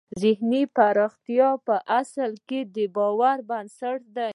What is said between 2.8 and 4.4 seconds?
باور بنسټ دی